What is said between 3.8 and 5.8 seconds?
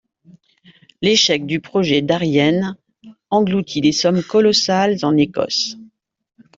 des sommes colossales en Écosse.